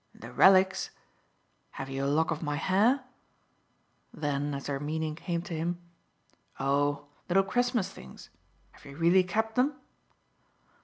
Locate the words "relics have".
0.31-1.87